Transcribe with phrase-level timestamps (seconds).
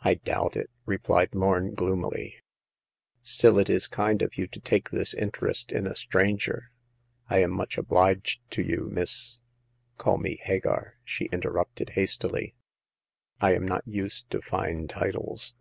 [0.00, 2.34] I doubt it," replied Lorn, gloomily;
[2.80, 6.72] *' still, it is kind of you to take this interest in a stranger.
[7.30, 8.90] I am much obliged to you.
[8.90, 9.38] Miss
[9.98, 12.54] ""Call me Hagar," she interrupted, hastily."
[13.40, 15.54] I am not used to fine titles."